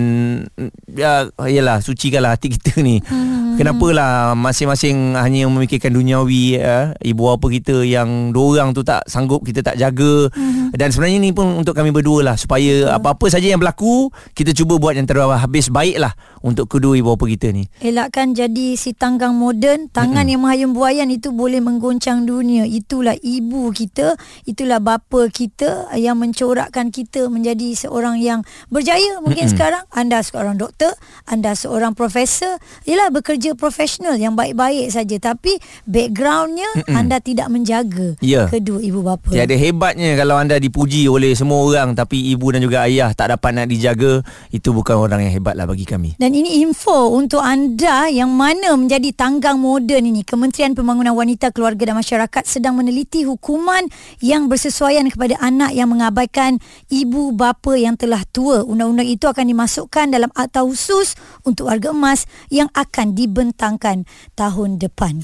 ya 0.87 1.27
yalah 1.43 1.83
sucikanlah 1.83 2.39
hati 2.39 2.55
kita 2.55 2.79
ni. 2.79 3.03
Hmm. 3.03 3.59
Kenapalah 3.59 4.31
masing-masing 4.37 5.19
hanya 5.19 5.49
memikirkan 5.51 5.91
duniawi 5.91 6.55
ya, 6.55 6.95
ibu 7.03 7.27
bapa 7.27 7.51
kita 7.51 7.83
yang 7.83 8.31
dua 8.31 8.63
orang 8.63 8.71
tu 8.71 8.87
tak 8.87 9.03
sanggup 9.11 9.43
kita 9.43 9.59
tak 9.59 9.75
jaga 9.75 10.31
hmm. 10.31 10.68
Dan 10.73 10.93
sebenarnya 10.93 11.19
ni 11.21 11.31
pun 11.33 11.47
untuk 11.59 11.73
kami 11.73 11.89
berdua 11.89 12.33
lah 12.33 12.35
supaya 12.35 12.89
hmm. 12.89 12.97
apa-apa 13.01 13.25
saja 13.31 13.49
yang 13.49 13.59
berlaku 13.59 14.11
kita 14.37 14.53
cuba 14.53 14.77
buat 14.77 14.93
yang 14.95 15.07
terhabis 15.09 15.71
baiklah 15.71 16.13
untuk 16.45 16.69
kedua 16.71 16.95
ibu 16.95 17.15
bapa 17.15 17.25
kita 17.27 17.51
ni. 17.51 17.67
Elakkan 17.83 18.31
jadi 18.31 18.75
si 18.79 18.95
tanggang 18.95 19.35
moden, 19.35 19.91
tangan 19.91 20.27
hmm. 20.27 20.31
yang 20.31 20.41
menghayun 20.43 20.71
buayan 20.71 21.09
itu 21.11 21.33
boleh 21.33 21.59
menggoncang 21.59 22.23
dunia. 22.23 22.63
Itulah 22.67 23.15
ibu 23.19 23.71
kita, 23.73 24.15
itulah 24.47 24.79
bapa 24.79 25.27
kita 25.31 25.91
yang 25.95 26.19
mencorakkan 26.19 26.93
kita 26.93 27.27
menjadi 27.27 27.75
seorang 27.75 28.19
yang 28.19 28.43
berjaya. 28.71 29.19
Mungkin 29.23 29.49
Mm-mm. 29.49 29.55
sekarang 29.55 29.83
anda 29.91 30.19
seorang 30.21 30.55
doktor, 30.59 30.93
anda 31.27 31.55
seorang 31.55 31.95
profesor, 31.95 32.59
ialah 32.85 33.11
bekerja 33.11 33.55
profesional 33.55 34.15
yang 34.15 34.35
baik-baik 34.35 34.91
saja 34.91 35.15
tapi 35.19 35.57
backgroundnya 35.87 36.67
Mm-mm. 36.83 36.95
anda 36.95 37.17
tidak 37.19 37.47
menjaga 37.51 38.15
Ya. 38.19 38.51
kedua 38.51 38.79
ibu 38.83 38.99
bapa. 39.01 39.31
Tiada 39.31 39.55
hebatnya 39.55 40.15
kalau 40.19 40.35
anda 40.35 40.58
dipuji 40.59 41.07
oleh 41.07 41.33
semua 41.33 41.63
orang 41.63 41.95
tapi 41.95 42.31
ibu 42.35 42.51
dan 42.53 42.61
juga 42.61 42.85
ayah 42.85 43.15
tak 43.15 43.33
dapat 43.33 43.51
nak 43.55 43.67
dijaga, 43.71 44.21
itu 44.51 44.69
bukan 44.75 44.99
orang 44.99 45.25
yang 45.25 45.33
hebatlah 45.39 45.65
bagi 45.65 45.87
kami. 45.87 46.19
Dan 46.19 46.35
ini 46.35 46.61
info 46.61 47.15
untuk 47.15 47.41
anda 47.41 48.11
yang 48.11 48.29
mana 48.29 48.75
menjadi 48.75 49.15
tanggang 49.15 49.57
moden 49.57 50.11
ini. 50.11 50.21
Kementerian 50.27 50.75
Pembangunan 50.75 51.15
Wanita, 51.15 51.49
Keluarga 51.55 51.89
dan 51.89 51.97
Masyarakat 51.97 52.43
sedang 52.45 52.75
meneliti 52.75 53.23
hukuman 53.23 53.87
yang 54.19 54.51
bersesuaian 54.51 55.07
kepada 55.07 55.39
anak 55.39 55.71
yang 55.71 55.87
mengabaikan 55.89 56.59
ibu 56.91 57.31
bapa 57.31 57.79
yang 57.79 57.95
telah 57.95 58.21
tua. 58.29 58.61
Undang-undang 58.67 59.07
itu 59.07 59.25
akan 59.25 59.45
dimasukkan 59.47 60.11
dalam 60.11 60.29
akta 60.35 60.61
khusus 60.61 61.15
untuk 61.47 61.71
warga 61.71 61.95
emas 61.95 62.27
yang 62.51 62.67
akan 62.75 63.15
dibentangkan 63.15 64.03
tahun 64.35 64.77
depan. 64.77 65.23